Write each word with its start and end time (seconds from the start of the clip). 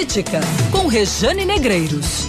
Política, 0.00 0.40
com 0.72 0.86
Rejane 0.86 1.44
Negreiros. 1.44 2.26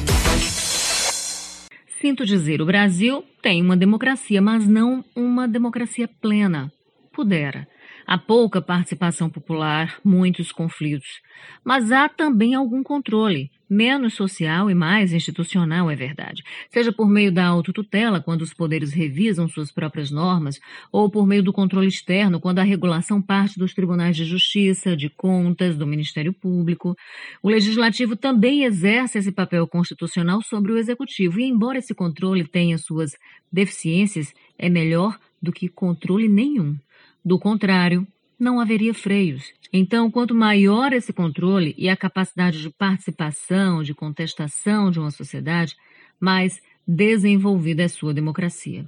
Sinto 2.02 2.26
dizer, 2.26 2.62
o 2.62 2.66
Brasil 2.66 3.24
tem 3.42 3.62
uma 3.62 3.78
democracia, 3.78 4.42
mas 4.42 4.68
não 4.68 5.06
uma 5.16 5.48
democracia 5.48 6.06
plena. 6.06 6.70
Pudera. 7.14 7.66
Há 8.12 8.18
pouca 8.18 8.62
participação 8.62 9.30
popular, 9.30 9.98
muitos 10.04 10.52
conflitos. 10.52 11.22
Mas 11.64 11.94
há 11.94 12.10
também 12.10 12.54
algum 12.54 12.84
controle, 12.84 13.50
menos 13.70 14.16
social 14.16 14.70
e 14.70 14.76
mais 14.76 15.14
institucional, 15.14 15.90
é 15.90 15.96
verdade. 15.96 16.44
Seja 16.70 16.92
por 16.92 17.08
meio 17.08 17.32
da 17.32 17.46
autotutela, 17.46 18.20
quando 18.20 18.42
os 18.42 18.54
poderes 18.54 18.92
revisam 18.92 19.48
suas 19.48 19.72
próprias 19.72 20.12
normas, 20.12 20.60
ou 20.92 21.10
por 21.10 21.26
meio 21.26 21.42
do 21.42 21.54
controle 21.54 21.88
externo, 21.88 22.42
quando 22.42 22.60
a 22.60 22.64
regulação 22.64 23.22
parte 23.22 23.58
dos 23.58 23.74
tribunais 23.74 24.18
de 24.18 24.26
justiça, 24.26 24.94
de 24.94 25.10
contas, 25.10 25.78
do 25.78 25.88
Ministério 25.88 26.34
Público. 26.34 26.98
O 27.42 27.48
legislativo 27.48 28.18
também 28.18 28.66
exerce 28.66 29.20
esse 29.20 29.32
papel 29.32 29.66
constitucional 29.66 30.42
sobre 30.42 30.74
o 30.74 30.78
executivo, 30.78 31.40
e 31.40 31.46
embora 31.46 31.78
esse 31.78 31.96
controle 31.96 32.46
tenha 32.46 32.78
suas 32.78 33.14
deficiências, 33.50 34.34
é 34.60 34.68
melhor 34.68 35.18
do 35.42 35.54
que 35.54 35.70
controle 35.70 36.28
nenhum. 36.28 36.76
Do 37.24 37.38
contrário, 37.38 38.08
não 38.40 38.60
haveria 38.60 38.94
freios. 38.94 39.54
Então, 39.72 40.10
quanto 40.10 40.34
maior 40.34 40.92
esse 40.92 41.14
controle 41.14 41.76
e 41.78 41.88
a 41.88 41.96
capacidade 41.96 42.62
de 42.62 42.70
participação, 42.72 43.84
de 43.84 43.94
contestação 43.94 44.90
de 44.90 45.00
uma 45.00 45.12
sociedade, 45.12 45.76
mais 46.20 46.60
desenvolvida 46.88 47.84
é 47.84 47.88
sua 47.88 48.14
democracia. 48.14 48.86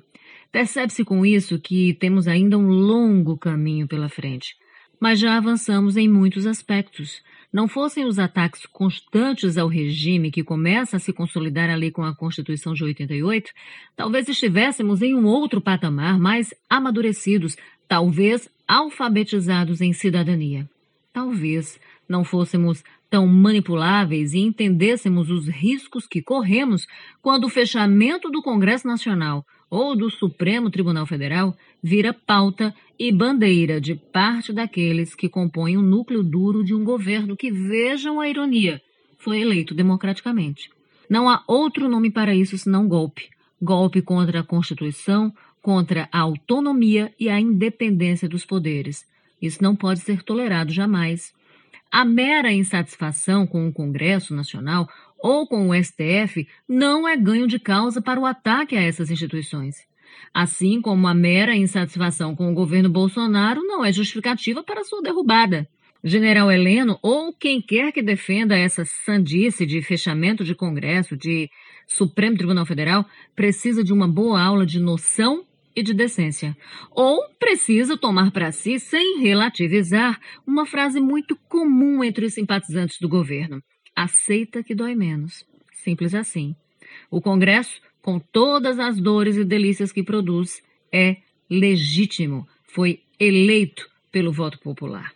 Percebe-se 0.52 1.06
com 1.06 1.26
isso 1.26 1.60
que 1.60 1.94
temos 1.94 2.28
ainda 2.28 2.58
um 2.58 2.68
longo 2.68 3.38
caminho 3.38 3.88
pela 3.88 4.10
frente, 4.10 4.56
mas 5.00 5.20
já 5.20 5.38
avançamos 5.38 5.98
em 5.98 6.08
muitos 6.08 6.46
aspectos. 6.46 7.22
Não 7.52 7.68
fossem 7.68 8.06
os 8.06 8.18
ataques 8.18 8.66
constantes 8.66 9.58
ao 9.58 9.68
regime 9.68 10.32
que 10.32 10.44
começa 10.44 10.98
a 10.98 11.00
se 11.00 11.14
consolidar 11.14 11.70
ali 11.70 11.92
com 11.92 12.04
a 12.04 12.16
Constituição 12.16 12.74
de 12.74 12.84
88, 12.84 13.52
talvez 13.96 14.28
estivéssemos 14.28 15.02
em 15.02 15.16
um 15.16 15.26
outro 15.26 15.62
patamar, 15.62 16.20
mais 16.20 16.54
amadurecidos, 16.70 17.56
talvez 17.94 18.50
alfabetizados 18.68 19.80
em 19.80 19.94
cidadania. 19.94 20.68
Talvez 21.14 21.80
não 22.10 22.24
fôssemos 22.24 22.84
tão 23.08 23.28
manipuláveis 23.28 24.34
e 24.34 24.40
entendêssemos 24.40 25.30
os 25.30 25.48
riscos 25.48 26.08
que 26.08 26.20
corremos 26.20 26.88
quando 27.22 27.44
o 27.44 27.50
fechamento 27.50 28.32
do 28.32 28.42
Congresso 28.42 28.88
Nacional 28.88 29.46
ou 29.70 29.96
do 29.96 30.10
Supremo 30.10 30.72
Tribunal 30.72 31.06
Federal 31.06 31.56
vira 31.84 32.12
pauta 32.12 32.74
e 32.98 33.12
bandeira 33.12 33.80
de 33.80 33.94
parte 33.94 34.52
daqueles 34.52 35.14
que 35.14 35.30
compõem 35.30 35.78
o 35.78 35.84
núcleo 35.84 36.24
duro 36.24 36.64
de 36.64 36.74
um 36.74 36.84
governo 36.84 37.38
que, 37.38 37.52
vejam 37.52 38.20
a 38.20 38.28
ironia, 38.28 38.82
foi 39.20 39.40
eleito 39.40 39.76
democraticamente. 39.76 40.72
Não 41.08 41.30
há 41.30 41.44
outro 41.48 41.88
nome 41.88 42.10
para 42.10 42.34
isso 42.34 42.58
senão 42.58 42.88
golpe. 42.88 43.30
Golpe 43.62 44.02
contra 44.02 44.40
a 44.40 44.44
Constituição, 44.44 45.32
contra 45.64 46.10
a 46.12 46.20
autonomia 46.20 47.12
e 47.18 47.30
a 47.30 47.40
independência 47.40 48.28
dos 48.28 48.46
poderes. 48.46 49.06
Isso 49.42 49.64
não 49.64 49.76
pode 49.76 50.02
ser 50.02 50.22
tolerado 50.22 50.74
jamais. 50.74 51.34
A 51.90 52.04
mera 52.04 52.52
insatisfação 52.52 53.48
com 53.48 53.68
o 53.68 53.74
Congresso 53.74 54.36
Nacional 54.36 54.90
ou 55.18 55.48
com 55.48 55.70
o 55.70 55.74
STF 55.74 56.46
não 56.68 57.08
é 57.08 57.16
ganho 57.16 57.48
de 57.48 57.58
causa 57.58 58.02
para 58.02 58.20
o 58.20 58.26
ataque 58.26 58.76
a 58.76 58.82
essas 58.82 59.10
instituições. 59.10 59.78
Assim 60.34 60.82
como 60.82 61.08
a 61.08 61.14
mera 61.14 61.56
insatisfação 61.56 62.36
com 62.36 62.52
o 62.52 62.54
governo 62.54 62.90
Bolsonaro 62.90 63.62
não 63.64 63.86
é 63.86 63.94
justificativa 63.94 64.62
para 64.64 64.84
sua 64.84 65.02
derrubada. 65.02 65.68
General 66.04 66.52
Heleno, 66.52 67.00
ou 67.02 67.32
quem 67.32 67.62
quer 67.62 67.94
que 67.94 68.02
defenda 68.02 68.58
essa 68.58 68.84
sandice 69.06 69.66
de 69.66 69.82
fechamento 69.82 70.44
de 70.44 70.54
Congresso, 70.54 71.16
de 71.16 71.50
Supremo 71.88 72.36
Tribunal 72.36 72.66
Federal, 72.66 73.06
precisa 73.34 73.82
de 73.82 73.94
uma 73.94 74.08
boa 74.08 74.42
aula 74.42 74.66
de 74.66 74.80
noção 74.80 75.46
e 75.76 75.82
de 75.82 75.94
decência. 75.94 76.56
Ou 76.92 77.28
precisa 77.40 77.98
tomar 77.98 78.32
para 78.32 78.52
si, 78.52 78.80
sem 78.80 79.20
relativizar, 79.20 80.20
uma 80.46 80.66
frase 80.66 81.00
muito 81.00 81.36
comum 81.48 82.04
entre 82.04 82.26
os 82.26 82.34
simpatizantes 82.34 82.98
do 83.00 83.10
governo: 83.10 83.62
aceita 83.96 84.64
que 84.64 84.76
dói 84.76 84.96
menos. 84.96 85.46
Simples 85.72 86.14
assim. 86.14 86.56
O 87.10 87.22
Congresso, 87.22 87.82
com 88.02 88.20
todas 88.20 88.80
as 88.80 89.00
dores 89.00 89.36
e 89.36 89.44
delícias 89.44 89.92
que 89.92 90.04
produz, 90.04 90.62
é 90.92 91.18
legítimo, 91.50 92.48
foi 92.64 93.02
eleito 93.20 93.88
pelo 94.12 94.32
voto 94.32 94.60
popular. 94.60 95.14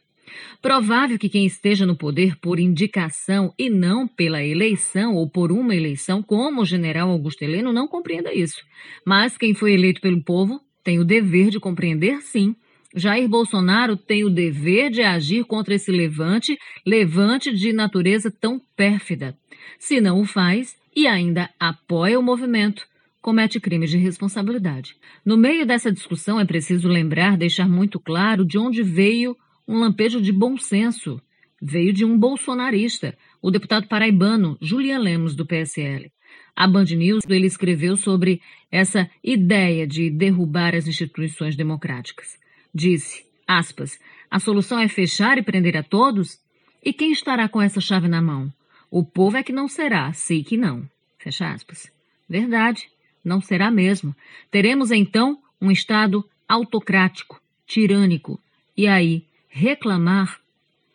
Provável 0.61 1.17
que 1.17 1.29
quem 1.29 1.45
esteja 1.45 1.85
no 1.85 1.95
poder 1.95 2.35
por 2.37 2.59
indicação 2.59 3.53
e 3.57 3.69
não 3.69 4.07
pela 4.07 4.43
eleição 4.43 5.15
ou 5.15 5.29
por 5.29 5.51
uma 5.51 5.75
eleição, 5.75 6.21
como 6.21 6.61
o 6.61 6.65
general 6.65 7.09
Augusto 7.09 7.41
Heleno, 7.43 7.73
não 7.73 7.87
compreenda 7.87 8.33
isso. 8.33 8.61
Mas 9.05 9.37
quem 9.37 9.53
foi 9.53 9.73
eleito 9.73 10.01
pelo 10.01 10.21
povo 10.23 10.61
tem 10.83 10.99
o 10.99 11.05
dever 11.05 11.49
de 11.49 11.59
compreender, 11.59 12.21
sim. 12.21 12.55
Jair 12.95 13.27
Bolsonaro 13.27 13.95
tem 13.97 14.23
o 14.23 14.29
dever 14.29 14.89
de 14.89 15.01
agir 15.01 15.43
contra 15.43 15.75
esse 15.75 15.91
levante, 15.91 16.57
levante 16.85 17.53
de 17.53 17.73
natureza 17.73 18.31
tão 18.31 18.59
pérfida. 18.75 19.37
Se 19.77 19.99
não 20.01 20.21
o 20.21 20.25
faz 20.25 20.75
e 20.95 21.05
ainda 21.05 21.49
apoia 21.59 22.17
o 22.17 22.23
movimento, 22.23 22.87
comete 23.21 23.59
crime 23.59 23.85
de 23.85 23.97
responsabilidade. 23.97 24.95
No 25.25 25.35
meio 25.35 25.65
dessa 25.65 25.91
discussão 25.91 26.39
é 26.39 26.45
preciso 26.45 26.87
lembrar, 26.87 27.37
deixar 27.37 27.67
muito 27.67 27.99
claro 27.99 28.45
de 28.45 28.57
onde 28.57 28.81
veio 28.81 29.35
um 29.67 29.79
lampejo 29.79 30.21
de 30.21 30.31
bom 30.31 30.57
senso. 30.57 31.21
Veio 31.61 31.91
de 31.91 32.05
um 32.05 32.17
bolsonarista, 32.17 33.17
o 33.41 33.51
deputado 33.51 33.87
paraibano 33.87 34.57
Julian 34.61 34.99
Lemos, 34.99 35.35
do 35.35 35.45
PSL. 35.45 36.11
A 36.55 36.67
Band 36.67 36.85
News 36.85 37.23
ele 37.29 37.45
escreveu 37.45 37.95
sobre 37.95 38.41
essa 38.71 39.09
ideia 39.23 39.85
de 39.85 40.09
derrubar 40.09 40.75
as 40.75 40.87
instituições 40.87 41.55
democráticas. 41.55 42.37
Disse, 42.73 43.25
aspas, 43.47 43.99
a 44.29 44.39
solução 44.39 44.79
é 44.79 44.87
fechar 44.87 45.37
e 45.37 45.43
prender 45.43 45.77
a 45.77 45.83
todos? 45.83 46.39
E 46.83 46.91
quem 46.91 47.11
estará 47.11 47.47
com 47.47 47.61
essa 47.61 47.79
chave 47.79 48.07
na 48.07 48.21
mão? 48.21 48.51
O 48.89 49.03
povo 49.03 49.37
é 49.37 49.43
que 49.43 49.51
não 49.51 49.67
será, 49.67 50.11
sei 50.13 50.43
que 50.43 50.57
não. 50.57 50.89
Fecha 51.19 51.51
aspas. 51.51 51.91
Verdade, 52.27 52.89
não 53.23 53.41
será 53.41 53.69
mesmo. 53.69 54.15
Teremos 54.49 54.91
então 54.91 55.39
um 55.61 55.69
Estado 55.69 56.23
autocrático, 56.47 57.41
tirânico. 57.65 58.39
E 58.75 58.87
aí, 58.87 59.26
reclamar 59.57 60.39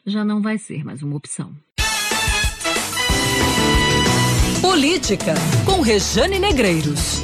já 0.06 0.24
não 0.24 0.40
vai 0.40 0.56
ser 0.56 0.84
mais 0.84 1.02
uma 1.02 1.16
opção. 1.16 1.52
Política, 4.60 5.34
com 5.66 5.80
Rejane 5.80 6.38
Negreiros. 6.38 7.22